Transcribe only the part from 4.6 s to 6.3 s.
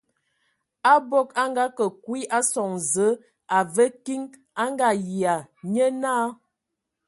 a Ngayia, nye naa.